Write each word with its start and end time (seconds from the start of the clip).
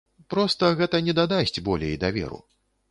Проста 0.33 0.71
гэта 0.79 1.03
не 1.09 1.13
дадасць 1.21 1.63
болей 1.69 1.95
даверу. 2.07 2.45